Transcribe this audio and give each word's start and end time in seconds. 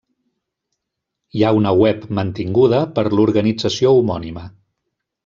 Hi 1.39 1.43
ha 1.43 1.51
una 1.57 1.73
web 1.81 2.07
mantinguda 2.19 2.79
per 2.97 3.05
l'organització 3.17 3.93
homònima. 3.99 4.47